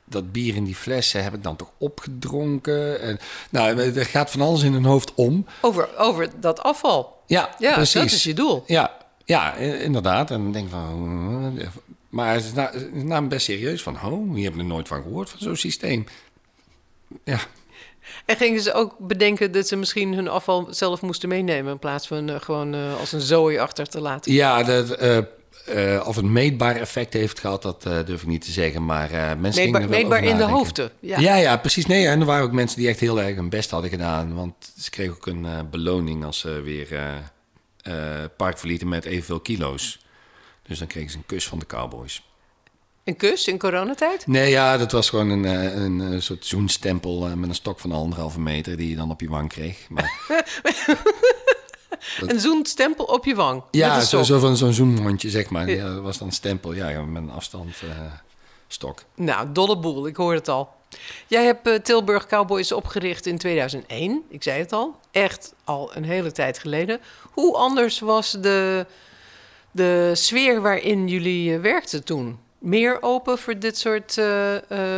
dat 0.05 0.31
bier 0.31 0.55
in 0.55 0.63
die 0.63 0.75
flessen 0.75 1.23
heb 1.23 1.33
ik 1.33 1.43
dan 1.43 1.55
toch 1.55 1.71
opgedronken? 1.77 3.01
En, 3.01 3.19
nou, 3.49 3.79
er 3.79 4.05
gaat 4.05 4.31
van 4.31 4.41
alles 4.41 4.63
in 4.63 4.73
hun 4.73 4.85
hoofd 4.85 5.13
om. 5.15 5.45
Over, 5.61 5.97
over 5.97 6.29
dat 6.39 6.63
afval? 6.63 7.21
Ja, 7.25 7.55
ja 7.59 7.73
precies. 7.73 7.93
dat 7.93 8.11
is 8.11 8.23
je 8.23 8.33
doel. 8.33 8.63
Ja, 8.65 8.97
ja 9.25 9.55
inderdaad. 9.55 10.31
En 10.31 10.43
dan 10.43 10.51
denk 10.51 10.69
van... 10.69 11.59
Maar 12.09 12.33
het 12.33 12.43
is 12.43 12.53
namen 12.91 13.29
best 13.29 13.45
serieus 13.45 13.83
van... 13.83 14.03
oh, 14.03 14.33
hier 14.33 14.43
heb 14.43 14.53
ik 14.53 14.59
er 14.59 14.65
nooit 14.65 14.87
van 14.87 15.01
gehoord, 15.01 15.29
van 15.29 15.39
zo'n 15.39 15.55
systeem. 15.55 16.05
Ja, 17.23 17.39
en 18.25 18.35
gingen 18.35 18.61
ze 18.61 18.73
ook 18.73 18.95
bedenken 18.99 19.51
dat 19.51 19.67
ze 19.67 19.75
misschien 19.75 20.13
hun 20.13 20.27
afval 20.27 20.67
zelf 20.69 21.01
moesten 21.01 21.29
meenemen... 21.29 21.71
in 21.71 21.79
plaats 21.79 22.07
van 22.07 22.29
uh, 22.29 22.35
gewoon 22.39 22.75
uh, 22.75 22.99
als 22.99 23.11
een 23.11 23.21
zooi 23.21 23.57
achter 23.57 23.87
te 23.87 24.01
laten? 24.01 24.31
Ja, 24.31 24.63
dat, 24.63 25.01
uh, 25.01 26.03
of 26.05 26.15
het 26.15 26.25
meetbaar 26.25 26.75
effect 26.75 27.13
heeft 27.13 27.39
gehad, 27.39 27.61
dat 27.61 27.83
durf 27.83 28.21
ik 28.21 28.27
niet 28.27 28.45
te 28.45 28.51
zeggen. 28.51 28.85
Maar 28.85 29.09
mensen 29.39 29.63
meetbaar, 29.63 29.81
gingen 29.81 29.97
meetbaar 29.97 30.23
in 30.23 30.37
de 30.37 30.43
hoofden? 30.43 30.91
Ja. 30.99 31.19
ja. 31.19 31.35
Ja, 31.35 31.57
precies. 31.57 31.85
Nee, 31.85 32.07
en 32.07 32.19
er 32.19 32.25
waren 32.25 32.45
ook 32.45 32.51
mensen 32.51 32.79
die 32.79 32.87
echt 32.87 32.99
heel 32.99 33.21
erg 33.21 33.35
hun 33.35 33.49
best 33.49 33.69
hadden 33.69 33.89
gedaan. 33.89 34.35
Want 34.35 34.53
ze 34.79 34.89
kregen 34.89 35.13
ook 35.13 35.27
een 35.27 35.69
beloning 35.71 36.25
als 36.25 36.39
ze 36.39 36.61
weer 36.61 36.99
het 37.81 38.35
park 38.35 38.57
verlieten 38.57 38.87
met 38.87 39.05
evenveel 39.05 39.39
kilo's. 39.39 39.99
Dus 40.67 40.79
dan 40.79 40.87
kregen 40.87 41.09
ze 41.11 41.17
een 41.17 41.25
kus 41.25 41.47
van 41.47 41.59
de 41.59 41.65
cowboys. 41.65 42.26
Een 43.07 43.17
kus 43.17 43.47
in 43.47 43.59
coronatijd? 43.59 44.27
Nee, 44.27 44.49
ja, 44.49 44.77
dat 44.77 44.91
was 44.91 45.09
gewoon 45.09 45.29
een, 45.29 45.43
een, 45.43 45.99
een 45.99 46.21
soort 46.21 46.45
zoenstempel 46.45 47.19
met 47.35 47.49
een 47.49 47.55
stok 47.55 47.79
van 47.79 47.91
anderhalve 47.91 48.39
meter 48.39 48.77
die 48.77 48.89
je 48.89 48.95
dan 48.95 49.11
op 49.11 49.21
je 49.21 49.29
wang 49.29 49.49
kreeg. 49.49 49.89
Maar... 49.89 50.11
een 52.31 52.39
zoenstempel 52.39 53.05
op 53.05 53.25
je 53.25 53.35
wang? 53.35 53.63
Ja, 53.71 53.99
zo, 53.99 54.23
zo 54.23 54.39
van 54.39 54.57
zo'n 54.57 54.73
zoenmondje, 54.73 55.29
zeg 55.29 55.49
maar. 55.49 55.69
Ja, 55.69 55.93
dat 55.93 56.03
was 56.03 56.17
dan 56.17 56.31
stempel, 56.31 56.73
ja, 56.73 57.01
met 57.01 57.23
een 57.23 57.31
afstand 57.31 57.81
uh, 57.83 57.89
stok. 58.67 59.03
Nou, 59.15 59.51
dolle 59.51 59.79
boel, 59.79 60.07
ik 60.07 60.15
hoor 60.15 60.33
het 60.33 60.47
al. 60.47 60.69
Jij 61.27 61.45
hebt 61.45 61.67
uh, 61.67 61.75
Tilburg 61.75 62.25
Cowboys 62.25 62.71
opgericht 62.71 63.25
in 63.25 63.37
2001, 63.37 64.23
ik 64.29 64.43
zei 64.43 64.59
het 64.59 64.73
al. 64.73 64.99
Echt 65.11 65.53
al 65.63 65.95
een 65.95 66.05
hele 66.05 66.31
tijd 66.31 66.59
geleden. 66.59 66.99
Hoe 67.31 67.55
anders 67.55 67.99
was 67.99 68.31
de 68.31 68.85
de 69.71 70.11
sfeer 70.13 70.61
waarin 70.61 71.07
jullie 71.07 71.51
uh, 71.51 71.61
werkten 71.61 72.03
toen? 72.03 72.45
Meer 72.59 72.97
open 73.01 73.37
voor 73.37 73.59
dit 73.59 73.77
soort 73.77 74.17
uh, 74.17 74.55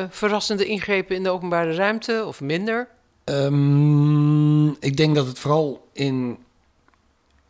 verrassende 0.09 0.65
ingrepen 0.65 1.15
in 1.15 1.23
de 1.23 1.29
openbare 1.29 1.73
ruimte 1.73 2.23
of 2.27 2.41
minder? 2.41 2.87
Um, 3.25 4.69
ik 4.69 4.97
denk 4.97 5.15
dat 5.15 5.27
het 5.27 5.39
vooral 5.39 5.89
in, 5.93 6.37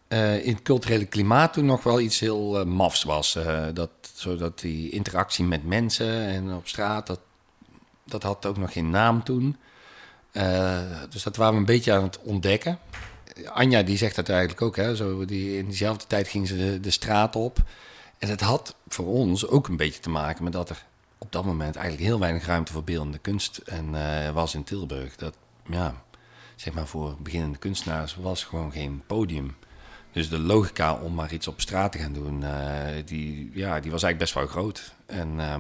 in 0.08 0.54
het 0.54 0.62
culturele 0.64 1.06
klimaat 1.06 1.54
toen 1.54 1.66
nog 1.66 1.84
wel 1.84 2.00
iets 2.00 2.20
heel 2.20 2.66
mafs 2.66 3.04
was. 3.04 3.38
dat, 3.74 3.90
zodat 4.14 4.60
die 4.60 4.90
interactie 4.90 5.46
met 5.46 5.66
mensen 5.66 6.26
en 6.26 6.54
op 6.54 6.68
straat, 6.68 7.08
dat, 7.08 7.20
dat 8.04 8.24
had 8.24 8.46
ook 8.46 8.58
nog 8.58 8.74
geen 8.74 8.90
naam 8.90 9.24
toen. 9.24 9.58
dus 11.10 11.24
dat 11.24 11.36
waren 11.36 11.54
we 11.54 11.60
een 11.60 11.66
beetje 11.66 11.94
aan 11.94 12.04
het 12.04 12.20
ontdekken. 12.20 12.80
Anja 13.46 13.84
die 13.84 13.98
zegt 13.98 14.16
dat 14.16 14.30
eigenlijk 14.30 14.62
ook. 14.62 14.76
Hè? 14.76 14.96
Zo, 14.96 15.26
die, 15.26 15.58
in 15.58 15.66
diezelfde 15.66 16.08
tijd 16.08 16.28
ging 16.28 16.48
ze 16.48 16.58
de, 16.58 16.80
de 16.80 16.92
straat 16.92 17.36
op. 17.36 17.58
En 18.20 18.30
het 18.30 18.42
had 18.42 18.76
voor 18.88 19.06
ons 19.06 19.48
ook 19.48 19.68
een 19.68 19.78
beetje 19.78 20.00
te 20.00 20.10
maken 20.10 20.44
met 20.44 20.54
dat 20.54 20.70
er 20.70 20.86
op 21.18 21.32
dat 21.32 21.46
moment 21.46 21.76
eigenlijk 21.76 22.08
heel 22.08 22.20
weinig 22.20 22.46
ruimte 22.46 22.72
voor 22.72 22.84
beeldende 22.84 23.18
kunst 23.18 23.58
en, 23.58 23.90
uh, 23.94 24.30
was 24.30 24.56
in 24.56 24.64
Tilburg. 24.64 25.16
Dat, 25.16 25.36
ja, 25.70 26.04
zeg 26.56 26.74
maar 26.74 26.88
voor 26.88 27.16
beginnende 27.20 27.58
kunstenaars 27.58 28.16
was 28.16 28.44
gewoon 28.44 28.72
geen 28.72 29.04
podium. 29.08 29.56
Dus 30.12 30.30
de 30.30 30.40
logica 30.40 30.96
om 30.96 31.14
maar 31.14 31.34
iets 31.34 31.48
op 31.48 31.62
straat 31.62 31.92
te 31.92 31.98
gaan 31.98 32.14
doen, 32.14 32.42
uh, 32.42 32.86
die, 33.06 33.52
ja, 33.54 33.80
die 33.80 33.92
was 33.92 34.04
eigenlijk 34.04 34.18
best 34.18 34.34
wel 34.34 34.48
groot. 34.48 34.94
En, 35.06 35.34
uh, 35.38 35.56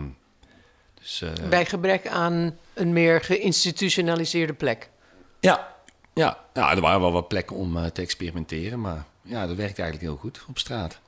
dus, 0.93 1.21
uh, 1.21 1.49
Bij 1.49 1.65
gebrek 1.65 2.07
aan 2.07 2.57
een 2.73 2.93
meer 2.93 3.21
geïnstitutionaliseerde 3.21 4.53
plek. 4.53 4.89
Ja, 5.39 5.75
ja, 6.13 6.37
ja, 6.53 6.71
er 6.71 6.81
waren 6.81 7.01
wel 7.01 7.11
wat 7.11 7.27
plekken 7.27 7.55
om 7.55 7.91
te 7.91 8.01
experimenteren, 8.01 8.81
maar 8.81 9.05
ja, 9.21 9.47
dat 9.47 9.55
werkt 9.55 9.79
eigenlijk 9.79 10.09
heel 10.09 10.17
goed 10.17 10.45
op 10.47 10.57
straat. 10.57 10.99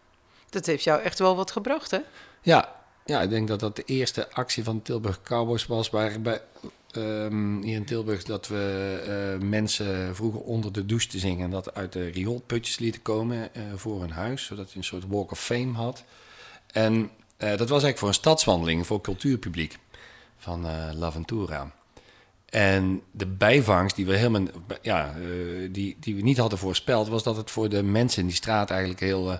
Dat 0.51 0.65
heeft 0.65 0.83
jou 0.83 1.01
echt 1.01 1.19
wel 1.19 1.35
wat 1.35 1.51
gebracht, 1.51 1.91
hè? 1.91 1.99
Ja, 2.41 2.75
ja 3.05 3.21
ik 3.21 3.29
denk 3.29 3.47
dat 3.47 3.59
dat 3.59 3.75
de 3.75 3.83
eerste 3.85 4.31
actie 4.31 4.63
van 4.63 4.81
Tilburg 4.81 5.21
Cowboys 5.21 5.65
was, 5.65 5.89
waarbij 5.89 6.41
um, 6.95 7.61
hier 7.61 7.75
in 7.75 7.85
Tilburg 7.85 8.23
dat 8.23 8.47
we 8.47 9.35
uh, 9.39 9.47
mensen 9.47 10.15
vroegen 10.15 10.43
onder 10.43 10.71
de 10.71 10.85
douche 10.85 11.07
te 11.07 11.19
zingen 11.19 11.43
en 11.43 11.51
dat 11.51 11.73
uit 11.73 11.93
de 11.93 12.07
rioolputjes 12.07 12.79
lieten 12.79 13.01
komen 13.01 13.37
uh, 13.37 13.63
voor 13.75 14.01
hun 14.01 14.11
huis, 14.11 14.45
zodat 14.45 14.71
je 14.71 14.77
een 14.77 14.83
soort 14.83 15.07
walk 15.07 15.31
of 15.31 15.39
fame 15.39 15.73
had. 15.73 16.03
En 16.71 17.09
dat 17.37 17.59
was 17.59 17.69
eigenlijk 17.69 17.97
voor 17.97 18.07
een 18.07 18.13
stadswandeling 18.13 18.87
voor 18.87 19.01
cultuurpubliek 19.01 19.77
van 20.37 20.65
L'Aventura. 20.93 21.71
En 22.45 23.01
de 23.11 23.25
bijvangst 23.25 23.95
die 23.95 24.05
we 24.05 24.15
helemaal 24.15 24.47
ja, 24.81 25.15
die, 25.69 25.97
die 25.99 26.15
we 26.15 26.21
niet 26.21 26.37
hadden 26.37 26.59
voorspeld, 26.59 27.07
was 27.07 27.23
dat 27.23 27.37
het 27.37 27.51
voor 27.51 27.69
de 27.69 27.83
mensen 27.83 28.21
in 28.21 28.27
die 28.27 28.35
straat 28.35 28.69
eigenlijk 28.69 28.99
heel 28.99 29.39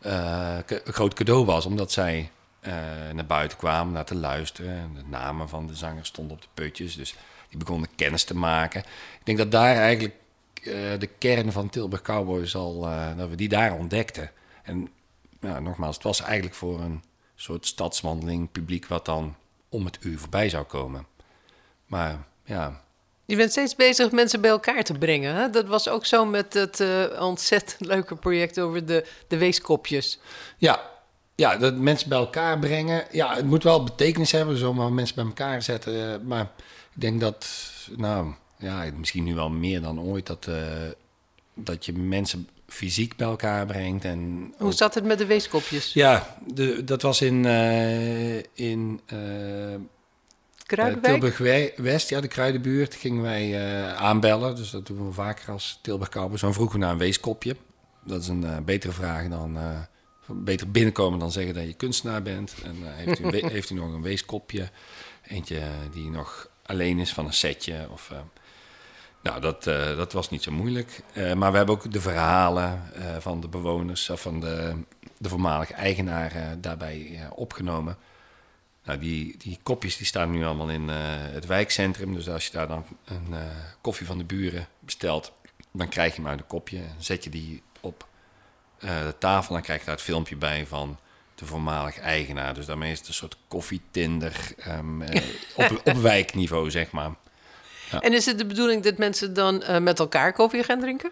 een 0.00 0.92
groot 0.92 1.14
cadeau 1.14 1.44
was. 1.44 1.66
Omdat 1.66 1.92
zij 1.92 2.30
uh, 2.60 2.72
naar 3.12 3.26
buiten 3.26 3.58
kwamen 3.58 3.92
naar 3.92 4.04
te 4.04 4.14
luisteren. 4.14 4.78
En 4.78 4.94
de 4.94 5.04
namen 5.06 5.48
van 5.48 5.66
de 5.66 5.74
zangers 5.74 6.08
stonden 6.08 6.36
op 6.36 6.42
de 6.42 6.48
putjes. 6.54 6.96
Dus 6.96 7.14
die 7.48 7.58
begonnen 7.58 7.88
kennis 7.96 8.24
te 8.24 8.36
maken. 8.36 8.80
Ik 9.18 9.24
denk 9.24 9.38
dat 9.38 9.50
daar 9.50 9.76
eigenlijk 9.76 10.14
de 10.98 11.08
kern 11.18 11.52
van 11.52 11.68
Tilburg 11.68 12.02
Cowboys 12.02 12.54
al, 12.54 12.80
dat 13.16 13.28
we 13.28 13.34
die 13.34 13.48
daar 13.48 13.72
ontdekten. 13.72 14.30
En 14.62 14.88
ja, 15.40 15.60
nogmaals, 15.60 15.94
het 15.94 16.04
was 16.04 16.20
eigenlijk 16.20 16.54
voor 16.54 16.80
een 16.80 17.02
soort 17.34 17.66
stadswandeling 17.66 18.50
publiek 18.50 18.86
wat 18.86 19.04
dan 19.04 19.36
om 19.68 19.84
het 19.84 19.98
uur 20.00 20.18
voorbij 20.18 20.48
zou 20.48 20.64
komen. 20.64 21.06
Maar 21.86 22.18
ja. 22.44 22.86
Je 23.28 23.36
bent 23.36 23.50
steeds 23.50 23.76
bezig 23.76 24.10
mensen 24.10 24.40
bij 24.40 24.50
elkaar 24.50 24.82
te 24.82 24.92
brengen. 24.92 25.34
Hè? 25.34 25.50
Dat 25.50 25.66
was 25.66 25.88
ook 25.88 26.06
zo 26.06 26.24
met 26.24 26.54
het 26.54 26.80
uh, 26.80 27.04
ontzettend 27.20 27.86
leuke 27.86 28.16
project 28.16 28.60
over 28.60 28.86
de, 28.86 29.04
de 29.26 29.38
weeskopjes. 29.38 30.18
Ja, 30.56 30.80
ja, 31.34 31.56
dat 31.56 31.76
mensen 31.76 32.08
bij 32.08 32.18
elkaar 32.18 32.58
brengen. 32.58 33.04
Ja, 33.10 33.34
het 33.34 33.44
moet 33.44 33.62
wel 33.62 33.84
betekenis 33.84 34.32
hebben, 34.32 34.56
zomaar 34.56 34.92
mensen 34.92 35.14
bij 35.14 35.24
elkaar 35.24 35.62
zetten. 35.62 36.12
Eh, 36.12 36.18
maar 36.26 36.42
ik 36.94 37.00
denk 37.00 37.20
dat, 37.20 37.46
nou, 37.96 38.32
ja, 38.58 38.84
misschien 38.96 39.24
nu 39.24 39.34
wel 39.34 39.50
meer 39.50 39.80
dan 39.80 40.00
ooit, 40.00 40.26
dat, 40.26 40.46
uh, 40.48 40.56
dat 41.54 41.86
je 41.86 41.92
mensen 41.92 42.48
fysiek 42.66 43.16
bij 43.16 43.26
elkaar 43.26 43.66
brengt. 43.66 44.04
En 44.04 44.52
Hoe 44.58 44.72
zat 44.72 44.94
het 44.94 45.04
met 45.04 45.18
de 45.18 45.26
weeskopjes? 45.26 45.92
Ja, 45.92 46.36
de, 46.46 46.84
dat 46.84 47.02
was 47.02 47.20
in, 47.20 47.44
uh, 47.44 48.38
Kruidenwijk? 50.68 51.20
Tilburg 51.20 51.74
West, 51.76 52.08
ja, 52.08 52.20
de 52.20 52.28
Kruidenbuurt, 52.28 52.94
gingen 52.94 53.22
wij 53.22 53.48
uh, 53.48 53.94
aanbellen. 53.94 54.56
Dus 54.56 54.70
dat 54.70 54.86
doen 54.86 55.06
we 55.06 55.12
vaker 55.12 55.52
als 55.52 55.78
Tilburg 55.82 56.08
Cowboys. 56.08 56.40
Zo 56.40 56.52
vroegen 56.52 56.78
naar 56.78 56.90
een 56.90 56.98
weeskopje. 56.98 57.56
Dat 58.04 58.22
is 58.22 58.28
een 58.28 58.42
uh, 58.42 58.56
betere 58.64 58.92
vraag 58.92 59.28
dan... 59.28 59.58
Beter 60.26 60.70
binnenkomen 60.70 61.18
dan 61.18 61.32
zeggen 61.32 61.54
dat 61.54 61.64
je 61.64 61.72
kunstenaar 61.72 62.22
bent. 62.22 62.54
En 62.64 62.76
heeft, 62.82 63.20
u, 63.20 63.24
heeft 63.54 63.70
u 63.70 63.74
nog 63.74 63.92
een 63.92 64.02
weeskopje? 64.02 64.70
Eentje 65.22 65.60
die 65.92 66.10
nog 66.10 66.48
alleen 66.62 66.98
is 66.98 67.12
van 67.12 67.26
een 67.26 67.32
setje 67.32 67.86
of... 67.90 68.12
Nou, 69.22 69.40
dat, 69.40 69.66
uh, 69.66 69.96
dat 69.96 70.12
was 70.12 70.30
niet 70.30 70.42
zo 70.42 70.52
moeilijk. 70.52 71.02
Maar 71.14 71.50
we 71.50 71.56
hebben 71.56 71.74
ook 71.74 71.92
de 71.92 72.00
verhalen 72.00 72.82
van 73.18 73.40
de 73.40 73.48
bewoners, 73.48 74.10
of 74.10 74.20
van 74.20 74.40
de, 74.40 74.74
de 75.18 75.28
voormalige 75.28 75.74
eigenaren 75.74 76.60
daarbij 76.60 77.28
opgenomen. 77.34 77.96
Nou, 78.88 79.00
die, 79.00 79.34
die 79.38 79.58
kopjes 79.62 79.96
die 79.96 80.06
staan 80.06 80.30
nu 80.30 80.44
allemaal 80.44 80.68
in 80.68 80.88
uh, 80.88 80.96
het 81.08 81.46
wijkcentrum. 81.46 82.14
Dus 82.14 82.28
als 82.28 82.46
je 82.46 82.52
daar 82.52 82.68
dan 82.68 82.84
een 83.04 83.26
uh, 83.30 83.38
koffie 83.80 84.06
van 84.06 84.18
de 84.18 84.24
buren 84.24 84.68
bestelt, 84.78 85.32
dan 85.72 85.88
krijg 85.88 86.16
je 86.16 86.22
maar 86.22 86.32
een 86.32 86.46
kopje. 86.46 86.78
En 86.78 86.94
zet 86.98 87.24
je 87.24 87.30
die 87.30 87.62
op 87.80 88.06
uh, 88.80 89.02
de 89.04 89.14
tafel, 89.18 89.52
dan 89.52 89.62
krijg 89.62 89.78
je 89.78 89.86
daar 89.86 89.94
het 89.94 90.04
filmpje 90.04 90.36
bij 90.36 90.66
van 90.66 90.98
de 91.34 91.46
voormalig 91.46 91.98
eigenaar. 91.98 92.54
Dus 92.54 92.66
daarmee 92.66 92.92
is 92.92 92.98
het 92.98 93.08
een 93.08 93.14
soort 93.14 93.36
koffietinder 93.48 94.52
um, 94.68 95.02
op, 95.56 95.80
op 95.84 95.96
wijkniveau, 95.96 96.70
zeg 96.70 96.90
maar. 96.90 97.10
Ja. 97.90 98.00
En 98.00 98.12
is 98.12 98.26
het 98.26 98.38
de 98.38 98.46
bedoeling 98.46 98.82
dat 98.82 98.98
mensen 98.98 99.34
dan 99.34 99.82
met 99.82 99.98
elkaar 99.98 100.32
koffie 100.32 100.64
gaan 100.64 100.80
drinken? 100.80 101.10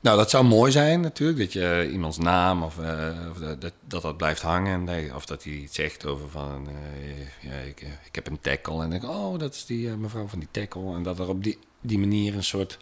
Nou, 0.00 0.16
dat 0.16 0.30
zou 0.30 0.44
mooi 0.44 0.72
zijn 0.72 1.00
natuurlijk, 1.00 1.38
dat 1.38 1.52
je 1.52 1.88
iemands 1.92 2.18
naam 2.18 2.62
of, 2.62 2.78
uh, 2.78 3.30
of 3.30 3.38
dat, 3.38 3.72
dat 3.80 4.02
dat 4.02 4.16
blijft 4.16 4.42
hangen. 4.42 5.14
Of 5.14 5.26
dat 5.26 5.44
hij 5.44 5.52
iets 5.52 5.74
zegt 5.74 6.06
over 6.06 6.28
van, 6.28 6.68
uh, 6.68 7.50
ja, 7.50 7.58
ik, 7.58 7.80
ik 7.80 8.14
heb 8.14 8.26
een 8.26 8.40
tackle 8.40 8.82
en 8.82 8.90
denk 8.90 9.04
oh, 9.04 9.38
dat 9.38 9.54
is 9.54 9.66
die 9.66 9.88
mevrouw 9.88 10.26
van 10.26 10.38
die 10.38 10.48
tackle. 10.50 10.94
En 10.94 11.02
dat 11.02 11.18
er 11.18 11.28
op 11.28 11.44
die, 11.44 11.58
die 11.80 11.98
manier 11.98 12.34
een 12.34 12.44
soort 12.44 12.78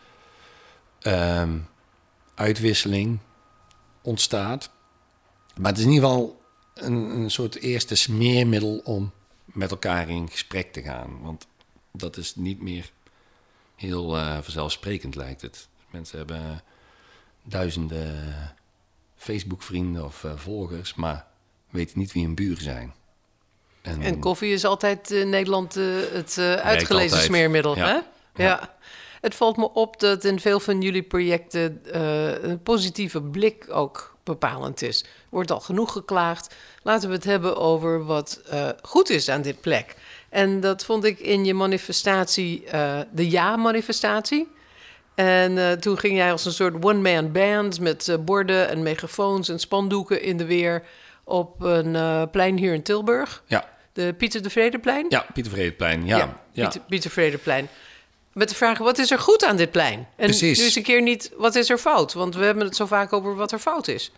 um, 1.02 1.66
uitwisseling 2.34 3.18
ontstaat. 4.02 4.70
Maar 5.56 5.70
het 5.70 5.78
is 5.78 5.84
in 5.84 5.92
ieder 5.92 6.08
geval 6.08 6.40
een, 6.74 6.94
een 6.94 7.30
soort 7.30 7.54
eerste 7.54 7.94
smeermiddel 7.94 8.80
om 8.84 9.12
met 9.44 9.70
elkaar 9.70 10.08
in 10.08 10.30
gesprek 10.30 10.72
te 10.72 10.82
gaan. 10.82 11.22
Want 11.22 11.46
dat 11.92 12.16
is 12.16 12.34
niet 12.34 12.62
meer 12.62 12.90
heel 13.76 14.10
vanzelfsprekend, 14.42 15.14
lijkt 15.14 15.42
het. 15.42 15.68
Mensen 15.90 16.18
hebben 16.18 16.62
duizenden 17.48 18.54
Facebook-vrienden 19.16 20.04
of 20.04 20.22
uh, 20.22 20.32
volgers, 20.36 20.94
maar 20.94 21.26
weten 21.70 21.98
niet 21.98 22.12
wie 22.12 22.24
hun 22.24 22.34
buren 22.34 22.62
zijn. 22.62 22.94
En, 23.82 24.02
en 24.02 24.18
koffie 24.18 24.52
is 24.52 24.64
altijd 24.64 25.10
in 25.10 25.30
Nederland 25.30 25.76
uh, 25.76 25.84
het 26.12 26.38
uitgelezen 26.62 27.18
smeermiddel. 27.18 27.76
Ja. 27.76 27.86
Hè? 27.86 27.92
Ja. 27.92 28.02
ja. 28.34 28.74
Het 29.20 29.34
valt 29.34 29.56
me 29.56 29.72
op 29.72 30.00
dat 30.00 30.24
in 30.24 30.40
veel 30.40 30.60
van 30.60 30.80
jullie 30.80 31.02
projecten 31.02 31.80
een 32.50 32.62
positieve 32.62 33.22
blik 33.22 33.66
ook 33.70 34.16
bepalend 34.22 34.82
is. 34.82 35.02
Er 35.02 35.08
wordt 35.30 35.50
al 35.50 35.60
genoeg 35.60 35.92
geklaagd. 35.92 36.54
Laten 36.82 37.08
we 37.08 37.14
het 37.14 37.24
hebben 37.24 37.56
over 37.56 38.04
wat 38.04 38.42
goed 38.82 39.10
is 39.10 39.28
aan 39.28 39.42
dit 39.42 39.60
plek. 39.60 39.96
En 40.28 40.60
dat 40.60 40.84
vond 40.84 41.04
ik 41.04 41.18
in 41.18 41.44
je 41.44 41.54
manifestatie, 41.54 42.64
de 43.12 43.30
ja-manifestatie. 43.30 44.48
En 45.16 45.56
uh, 45.56 45.72
toen 45.72 45.98
ging 45.98 46.16
jij 46.16 46.32
als 46.32 46.44
een 46.44 46.52
soort 46.52 46.84
one-man 46.84 47.32
band 47.32 47.80
met 47.80 48.08
uh, 48.08 48.16
borden 48.16 48.68
en 48.68 48.82
megafoons 48.82 49.48
en 49.48 49.58
spandoeken 49.58 50.22
in 50.22 50.36
de 50.36 50.44
weer 50.44 50.82
op 51.24 51.62
een 51.62 51.94
uh, 51.94 52.22
plein 52.30 52.56
hier 52.56 52.74
in 52.74 52.82
Tilburg. 52.82 53.42
Ja. 53.46 53.68
De 53.92 54.14
Pieter 54.18 54.42
de 54.42 54.50
Vredeplein? 54.50 55.06
Ja, 55.08 55.26
Pieter 55.32 55.52
Vredeplein, 55.52 56.06
ja. 56.06 56.16
ja, 56.16 56.40
ja. 56.52 56.62
Pieter, 56.62 56.80
Pieter 56.88 57.10
Vredeplein. 57.10 57.68
Met 58.32 58.48
de 58.48 58.54
vraag, 58.54 58.78
wat 58.78 58.98
is 58.98 59.10
er 59.10 59.18
goed 59.18 59.44
aan 59.44 59.56
dit 59.56 59.70
plein? 59.70 59.98
En 60.16 60.26
Precies. 60.26 60.58
nu 60.58 60.64
eens 60.64 60.76
een 60.76 60.82
keer 60.82 61.02
niet, 61.02 61.32
wat 61.36 61.54
is 61.54 61.70
er 61.70 61.78
fout? 61.78 62.12
Want 62.12 62.34
we 62.34 62.44
hebben 62.44 62.64
het 62.64 62.76
zo 62.76 62.86
vaak 62.86 63.12
over 63.12 63.34
wat 63.34 63.52
er 63.52 63.58
fout 63.58 63.88
is. 63.88 64.12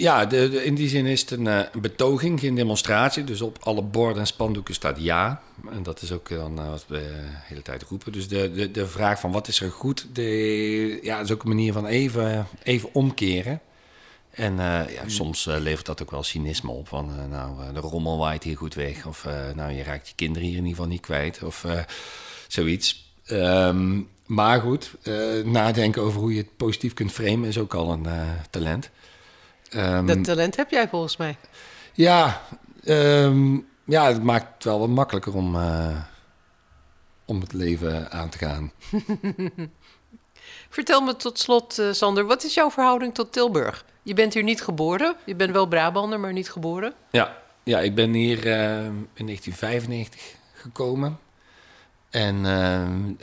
Ja, 0.00 0.26
de, 0.26 0.48
de, 0.50 0.64
in 0.64 0.74
die 0.74 0.88
zin 0.88 1.06
is 1.06 1.20
het 1.20 1.30
een, 1.30 1.44
uh, 1.44 1.60
betoging, 1.80 2.40
geen 2.40 2.54
demonstratie. 2.54 3.24
Dus 3.24 3.40
op 3.40 3.58
alle 3.60 3.82
borden 3.82 4.18
en 4.18 4.26
spandoeken 4.26 4.74
staat 4.74 5.00
ja. 5.00 5.42
En 5.70 5.82
dat 5.82 6.02
is 6.02 6.12
ook 6.12 6.28
dan 6.28 6.58
uh, 6.58 6.70
wat 6.70 6.84
we 6.88 6.96
de 6.96 7.24
hele 7.24 7.62
tijd 7.62 7.82
roepen. 7.82 8.12
Dus 8.12 8.28
de, 8.28 8.52
de, 8.52 8.70
de 8.70 8.86
vraag 8.86 9.20
van 9.20 9.32
wat 9.32 9.48
is 9.48 9.60
er 9.60 9.70
goed, 9.70 10.06
de, 10.12 10.98
ja, 11.02 11.20
is 11.20 11.30
ook 11.30 11.42
een 11.42 11.48
manier 11.48 11.72
van 11.72 11.86
even, 11.86 12.46
even 12.62 12.88
omkeren. 12.92 13.60
En 14.30 14.52
uh, 14.52 14.58
ja, 14.94 15.02
mm. 15.02 15.08
soms 15.10 15.44
levert 15.44 15.86
dat 15.86 16.02
ook 16.02 16.10
wel 16.10 16.22
cynisme 16.22 16.70
op. 16.70 16.88
Van 16.88 17.28
nou, 17.30 17.72
de 17.72 17.80
rommel 17.80 18.18
waait 18.18 18.42
hier 18.42 18.56
goed 18.56 18.74
weg. 18.74 19.06
Of 19.06 19.26
nou, 19.54 19.72
je 19.72 19.82
raakt 19.82 20.08
je 20.08 20.14
kinderen 20.14 20.48
hier 20.48 20.56
in 20.56 20.64
ieder 20.64 20.76
geval 20.76 20.90
niet 20.90 21.00
kwijt. 21.00 21.42
Of 21.42 21.66
zoiets. 22.48 23.12
Um, 23.30 24.08
maar 24.26 24.60
goed, 24.60 24.94
nadenken 25.44 26.02
over 26.02 26.20
hoe 26.20 26.32
je 26.32 26.38
het 26.38 26.56
positief 26.56 26.94
kunt 26.94 27.12
framen 27.12 27.48
is 27.48 27.58
ook 27.58 27.74
al 27.74 27.92
een 27.92 28.06
talent. 28.50 28.90
Ehm, 29.70 30.06
Dat 30.06 30.24
talent 30.24 30.56
heb 30.56 30.70
jij 30.70 30.88
volgens 30.88 31.16
mij. 31.16 31.36
Ja, 31.92 32.42
ehm, 32.84 33.54
ja, 33.84 34.06
het 34.06 34.22
maakt 34.22 34.54
het 34.54 34.64
wel 34.64 34.78
wat 34.78 34.88
makkelijker 34.88 35.34
om, 35.34 35.56
eh, 35.56 36.02
om 37.24 37.40
het 37.40 37.52
leven 37.52 38.10
aan 38.10 38.28
te 38.28 38.38
gaan. 38.38 38.72
Vertel 40.70 41.00
me 41.00 41.16
tot 41.16 41.38
slot, 41.38 41.78
eh, 41.78 41.92
Sander, 41.92 42.26
wat 42.26 42.44
is 42.44 42.54
jouw 42.54 42.70
verhouding 42.70 43.14
tot 43.14 43.32
Tilburg? 43.32 43.84
Je 44.02 44.14
bent 44.14 44.34
hier 44.34 44.42
niet 44.42 44.62
geboren. 44.62 45.16
Je 45.26 45.34
bent 45.34 45.50
wel 45.50 45.66
Brabander, 45.66 46.20
maar 46.20 46.32
niet 46.32 46.50
geboren. 46.50 46.94
Ja, 47.10 47.36
ja 47.62 47.80
ik 47.80 47.94
ben 47.94 48.12
hier 48.12 48.38
eh, 48.38 48.84
in 49.14 49.26
1995 49.26 50.20
gekomen. 50.52 51.18
En 52.10 52.44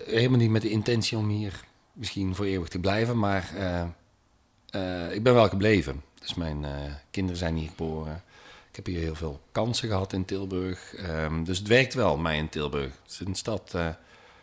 helemaal 0.06 0.40
niet 0.40 0.50
met 0.50 0.62
de 0.62 0.70
intentie 0.70 1.18
om 1.18 1.30
hier 1.30 1.64
misschien 1.96 2.36
voor 2.36 2.46
eeuwig 2.46 2.68
te 2.68 2.80
blijven, 2.80 3.18
maar 3.20 3.50
eh, 3.58 3.82
eh, 4.70 5.12
ik 5.12 5.24
ben 5.24 5.34
wel 5.34 5.50
gebleven. 5.50 6.04
Dus 6.26 6.34
mijn 6.34 6.66
eh, 6.66 6.72
kinderen 7.12 7.38
zijn 7.38 7.56
hier 7.56 7.70
geboren. 7.70 8.24
Ik 8.70 8.76
heb 8.76 8.86
hier 8.86 9.00
heel 9.00 9.16
veel 9.16 9.42
kansen 9.52 9.90
gehad 9.90 10.14
in 10.14 10.26
Tilburg. 10.26 10.96
Ehm, 10.96 11.44
dus 11.44 11.58
het 11.58 11.68
werkt 11.68 11.94
wel, 11.94 12.18
mij 12.18 12.38
in 12.38 12.50
Tilburg. 12.50 12.92
Het 13.04 13.12
is 13.12 13.20
een 13.20 13.36
stad 13.36 13.74
eh, 13.74 13.88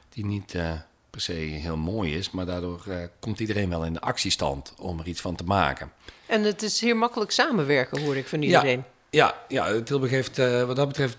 die 0.09 0.27
niet 0.27 0.55
eh, 0.55 0.73
per 1.11 1.21
se 1.21 1.33
heel 1.33 1.77
mooi 1.77 2.17
is, 2.17 2.31
maar 2.31 2.47
daardoor 2.47 2.85
komt 3.19 3.41
iedereen 3.41 3.69
wel 3.69 3.85
in 3.85 3.93
de 3.93 4.01
actiestand 4.01 4.75
om 4.79 4.99
er 4.99 5.07
iets 5.07 5.21
van 5.21 5.35
te 5.37 5.45
maken. 5.45 5.93
En 6.27 6.43
het 6.43 6.63
is 6.63 6.81
hier 6.81 6.97
makkelijk 6.97 7.31
samenwerken, 7.31 8.03
hoor 8.03 8.17
ik 8.17 8.27
van 8.27 8.43
iedereen. 8.43 8.85
Ja, 9.11 9.35
ja 9.49 9.83
Tilburg 9.83 10.11
heeft 10.11 10.37
wat 10.67 10.77
dat 10.77 10.89
betreft, 10.89 11.17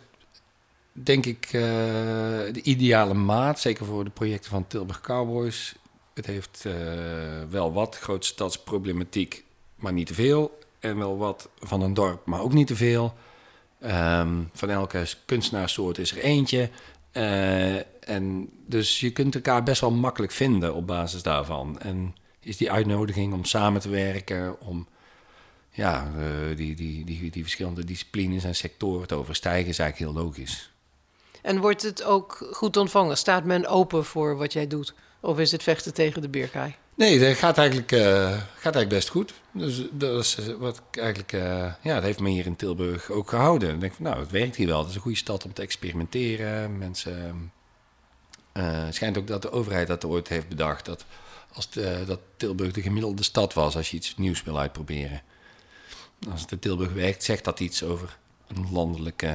denk 0.92 1.26
ik, 1.26 1.48
de 1.52 2.62
ideale 2.64 3.14
maat. 3.14 3.60
Zeker 3.60 3.86
voor 3.86 4.04
de 4.04 4.10
projecten 4.10 4.50
van 4.50 4.68
Tilburg 4.68 5.02
Cowboys. 5.02 5.76
Het 6.14 6.26
heeft 6.26 6.66
wel 7.50 7.74
wat 7.74 7.98
grootstadsproblematiek, 7.98 9.44
maar 9.84 9.94
niet 9.94 10.08
te 10.08 10.14
veel. 10.14 10.60
En 10.80 10.98
wel 10.98 11.18
wat 11.18 11.50
van 11.60 11.82
een 11.82 11.94
dorp, 11.94 12.26
maar 12.26 12.42
ook 12.42 12.54
niet 12.54 12.68
te 12.68 12.76
veel. 12.76 13.14
Ehm, 13.80 14.42
van 14.54 14.70
elke 14.70 15.06
kunstenaarssoort 15.26 15.98
is 15.98 16.12
er 16.12 16.18
eentje. 16.18 16.70
Eh, 17.12 18.10
en 18.10 18.50
dus 18.66 19.00
je 19.00 19.12
kunt 19.12 19.36
elkaar 19.36 19.64
best 19.64 19.82
wel 19.82 19.92
makkelijk 19.92 20.32
vinden 20.32 20.74
op 20.74 20.88
basis 20.88 21.24
daarvan. 21.24 21.80
En 21.80 22.16
is 22.40 22.58
die 22.58 22.72
uitnodiging 22.72 23.34
om 23.34 23.46
samen 23.46 23.82
te 23.82 23.90
werken, 23.90 24.60
om 24.60 24.88
ja, 25.70 26.12
eh, 26.18 26.58
die, 26.58 26.76
die, 26.76 27.06
die, 27.06 27.32
die 27.32 27.44
verschillende 27.44 27.86
disciplines 27.86 28.44
en 28.44 28.56
sectoren 28.56 29.08
te 29.08 29.16
overstijgen, 29.16 29.70
is 29.70 29.80
eigenlijk 29.80 30.12
heel 30.12 30.24
logisch. 30.24 30.72
En 31.42 31.60
wordt 31.60 31.82
het 31.82 32.04
ook 32.04 32.50
goed 32.52 32.78
ontvangen? 32.78 33.18
Staat 33.18 33.44
men 33.44 33.68
open 33.68 34.06
voor 34.06 34.38
wat 34.38 34.54
jij 34.54 34.68
doet? 34.68 34.94
Of 35.20 35.40
is 35.40 35.52
het 35.52 35.64
vechten 35.64 35.94
tegen 35.94 36.22
de 36.22 36.30
bierkaai? 36.30 36.76
Nee, 36.96 37.20
dat 37.20 37.38
gaat 37.38 37.58
eigenlijk, 37.58 37.92
eh, 37.92 38.32
gaat 38.32 38.76
eigenlijk 38.76 38.90
best 38.90 39.10
goed. 39.10 39.34
Dus 39.52 39.82
dat 39.92 40.20
is 40.20 40.38
eh, 40.38 40.54
wat 40.54 40.82
ik 40.90 40.98
eigenlijk, 40.98 41.34
eh, 41.34 41.74
ja, 41.82 41.94
dat 41.94 42.04
heeft 42.04 42.20
me 42.20 42.30
hier 42.30 42.46
in 42.46 42.56
Tilburg 42.56 43.10
ook 43.12 43.30
gehouden. 43.30 43.74
Ik 43.74 43.80
denk 43.80 43.94
van, 43.94 44.06
nou, 44.06 44.20
het 44.20 44.32
werkt 44.32 44.56
hier 44.56 44.68
wel. 44.68 44.80
Het 44.80 44.90
is 44.90 44.96
een 44.96 45.02
goede 45.02 45.18
stad 45.18 45.46
om 45.46 45.54
te 45.54 45.62
experimenteren. 45.62 46.78
Mensen, 46.78 47.52
het 48.52 48.96
schijnt 48.96 49.18
ook 49.18 49.28
dat 49.28 49.42
de 49.42 49.52
overheid 49.52 49.88
dat 49.88 50.06
ooit 50.06 50.28
heeft 50.28 50.50
bedacht. 50.50 50.86
Dat, 50.86 51.06
als 51.54 51.70
dat 52.06 52.20
Tilburg 52.38 52.72
de 52.72 52.82
gemiddelde 52.82 53.24
stad 53.24 53.54
was 53.54 53.76
als 53.76 53.92
je 53.92 53.98
iets 53.98 54.18
nieuws 54.18 54.44
wil 54.44 54.60
uitproberen. 54.60 55.22
Als 56.32 56.42
het 56.42 56.52
in 56.52 56.60
Tilburg 56.60 56.94
werkt, 56.94 57.24
zegt 57.24 57.44
dat 57.44 57.60
iets 57.60 57.84
over 57.84 58.18
een 58.48 58.68
landelijke, 58.72 59.34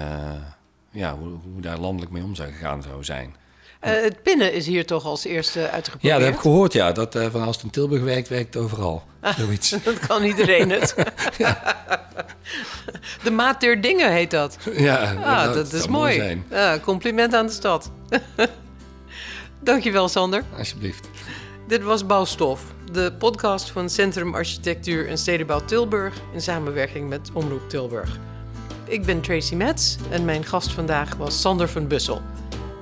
ja, 0.90 1.16
hoe, 1.16 1.38
hoe 1.52 1.60
daar 1.60 1.78
landelijk 1.78 2.12
mee 2.12 2.22
om 2.22 2.34
zou 2.34 2.52
gegaan 2.52 2.82
zou 2.82 3.04
zijn. 3.04 3.36
Eh, 3.80 3.92
het 4.02 4.22
pinnen 4.22 4.52
is 4.52 4.66
hier 4.66 4.86
toch 4.86 5.04
als 5.04 5.24
eerste 5.24 5.70
uitgeprobeerd? 5.70 6.12
Ja, 6.12 6.18
dat 6.18 6.26
heb 6.26 6.34
ik 6.34 6.40
gehoord, 6.40 6.72
ja. 6.72 6.92
Dat 6.92 7.14
eh, 7.14 7.26
van 7.30 7.42
als 7.42 7.56
het 7.56 7.64
in 7.64 7.70
Tilburg 7.70 8.02
werkt, 8.02 8.28
werkt 8.28 8.54
het 8.54 8.62
overal. 8.62 9.02
Zoiets. 9.38 9.70
Dat 9.84 9.98
kan 9.98 10.22
iedereen 10.24 10.70
het. 10.70 10.94
De 13.22 13.30
maat 13.30 13.60
der 13.60 13.80
dingen 13.80 14.12
heet 14.12 14.30
dat. 14.30 14.56
Ja, 14.72 15.14
Ah, 15.14 15.52
dat, 15.54 15.72
is 15.72 15.86
mooi. 15.88 16.14
zijn. 16.14 16.44
Ja, 16.50 16.78
compliment 16.78 17.34
aan 17.34 17.46
de 17.46 17.52
stad. 17.52 17.90
Dankjewel, 19.62 20.08
Sander. 20.08 20.42
Alsjeblieft. 20.58 21.08
Dit 21.68 21.82
was 21.82 22.06
Bouwstof, 22.06 22.60
de 22.92 23.12
podcast 23.18 23.70
van 23.70 23.90
Centrum 23.90 24.34
Architectuur 24.34 25.08
en 25.08 25.18
Stedenbouw 25.18 25.64
Tilburg 25.64 26.14
in 26.32 26.40
samenwerking 26.40 27.08
met 27.08 27.30
Omroep 27.32 27.68
Tilburg. 27.68 28.18
Ik 28.84 29.04
ben 29.04 29.20
Tracy 29.20 29.54
Metz 29.54 29.96
en 30.10 30.24
mijn 30.24 30.44
gast 30.44 30.72
vandaag 30.72 31.14
was 31.14 31.40
Sander 31.40 31.68
van 31.68 31.86
Bussel. 31.86 32.22